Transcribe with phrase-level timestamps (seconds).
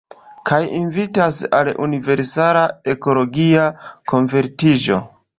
[0.49, 2.63] Kaj invitas al universala
[2.93, 3.67] ekologia
[4.13, 4.99] konvertiĝo.